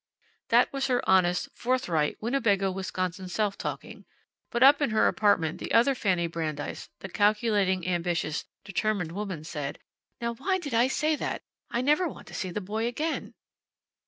[0.49, 4.05] That was her honest, forthright, Winnebago Wisconsin self talking.
[4.49, 9.77] But up in her apartment the other Fanny Brandeis, the calculating, ambitious, determined woman, said:
[10.19, 11.43] "Now why did I say that!
[11.69, 13.35] I never want to see the boy again.